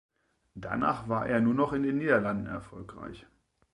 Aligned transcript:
Danach 0.55 1.09
war 1.09 1.27
er 1.27 1.41
nur 1.41 1.53
noch 1.53 1.73
in 1.73 1.83
den 1.83 1.99
Niederlanden 1.99 2.47
erfolgreich. 2.47 3.27